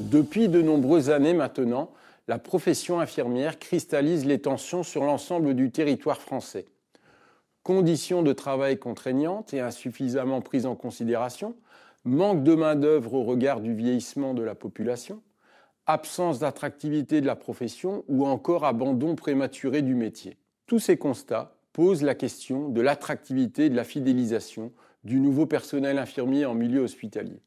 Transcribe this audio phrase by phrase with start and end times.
[0.00, 1.92] Depuis de nombreuses années maintenant,
[2.26, 6.66] la profession infirmière cristallise les tensions sur l'ensemble du territoire français.
[7.62, 11.54] Conditions de travail contraignantes et insuffisamment prises en considération,
[12.04, 15.22] manque de main-d'œuvre au regard du vieillissement de la population,
[15.86, 20.36] absence d'attractivité de la profession ou encore abandon prématuré du métier.
[20.66, 24.72] Tous ces constats posent la question de l'attractivité et de la fidélisation
[25.04, 27.40] du nouveau personnel infirmier en milieu hospitalier.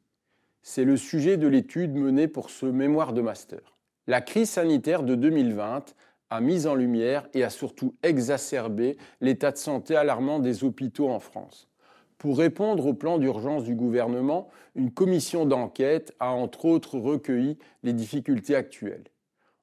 [0.70, 3.77] C'est le sujet de l'étude menée pour ce mémoire de master.
[4.05, 5.95] La crise sanitaire de 2020
[6.30, 11.20] a mis en lumière et a surtout exacerbé l'état de santé alarmant des hôpitaux en
[11.20, 11.70] France.
[12.17, 17.94] Pour répondre au plan d'urgence du gouvernement, une commission d'enquête a entre autres recueilli les
[17.94, 19.05] difficultés actuelles.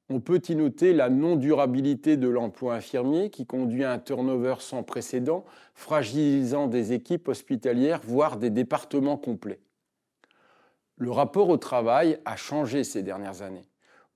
[0.09, 4.83] On peut y noter la non-durabilité de l'emploi infirmier qui conduit à un turnover sans
[4.83, 9.61] précédent, fragilisant des équipes hospitalières, voire des départements complets.
[10.97, 13.67] Le rapport au travail a changé ces dernières années,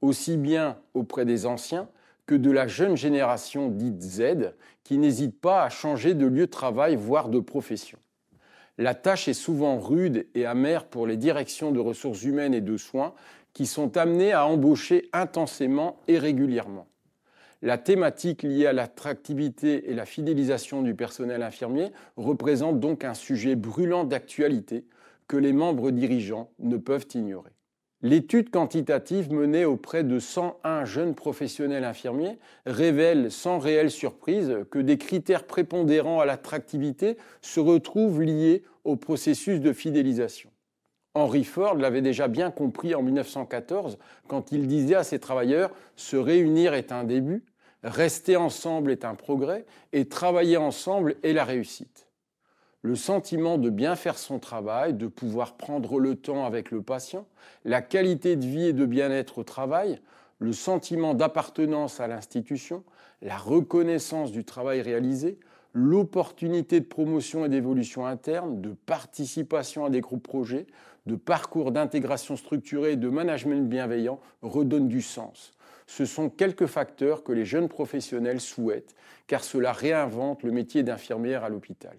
[0.01, 1.89] aussi bien auprès des anciens
[2.27, 4.53] que de la jeune génération dite Z,
[4.85, 7.99] qui n'hésite pas à changer de lieu de travail, voire de profession.
[8.77, 12.77] La tâche est souvent rude et amère pour les directions de ressources humaines et de
[12.77, 13.13] soins
[13.55, 16.87] qui sont amenées à embaucher intensément et régulièrement.
[17.61, 23.57] La thématique liée à l'attractivité et la fidélisation du personnel infirmier représente donc un sujet
[23.57, 24.85] brûlant d'actualité
[25.29, 27.53] que les membres dirigeants ne peuvent ignorer.
[28.01, 34.99] L'étude quantitative menée auprès de 101 jeunes professionnels infirmiers révèle sans réelle surprise que des
[34.99, 40.51] critères prépondérants à l'attractivité se retrouvent liés au processus de fidélisation.
[41.15, 43.99] Henry Ford l'avait déjà bien compris en 1914
[44.29, 47.45] quand il disait à ses travailleurs Se réunir est un début,
[47.83, 52.08] rester ensemble est un progrès et travailler ensemble est la réussite
[52.83, 57.27] le sentiment de bien faire son travail, de pouvoir prendre le temps avec le patient,
[57.65, 60.01] la qualité de vie et de bien-être au travail,
[60.39, 62.85] le sentiment d'appartenance à l'institution,
[63.23, 65.39] la reconnaissance du travail réalisé,
[65.75, 70.67] l'opportunité de promotion et d'évolution interne, de participation à des groupes projets,
[71.07, 75.53] de parcours d'intégration structurée et de management bienveillant redonnent du sens.
[75.87, 78.95] Ce sont quelques facteurs que les jeunes professionnels souhaitent,
[79.27, 81.97] car cela réinvente le métier d'infirmière à l'hôpital.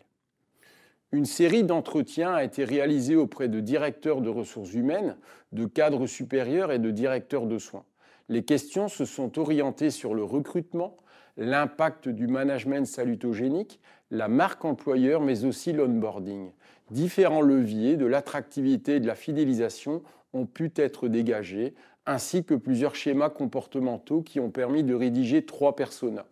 [1.11, 5.17] Une série d'entretiens a été réalisée auprès de directeurs de ressources humaines,
[5.51, 7.85] de cadres supérieurs et de directeurs de soins.
[8.29, 10.97] Les questions se sont orientées sur le recrutement,
[11.35, 13.79] l'impact du management salutogénique,
[14.11, 16.51] la marque employeur, mais aussi l'onboarding.
[16.91, 20.03] Différents leviers de l'attractivité et de la fidélisation
[20.33, 21.73] ont pu être dégagés,
[22.05, 26.27] ainsi que plusieurs schémas comportementaux qui ont permis de rédiger trois personas.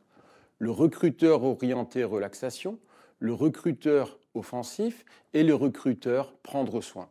[0.59, 2.77] Le recruteur orienté relaxation,
[3.19, 7.09] le recruteur offensif et le recruteur prendre soin.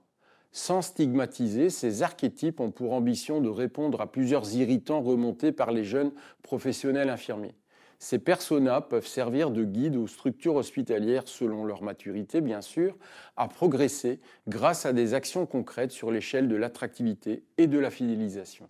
[0.53, 5.85] Sans stigmatiser, ces archétypes ont pour ambition de répondre à plusieurs irritants remontés par les
[5.85, 6.13] jeunes
[6.43, 7.55] professionnels infirmiers.
[7.99, 12.97] Ces personas peuvent servir de guide aux structures hospitalières, selon leur maturité bien sûr,
[13.37, 18.69] à progresser grâce à des actions concrètes sur l'échelle de l'attractivité et de la fidélisation.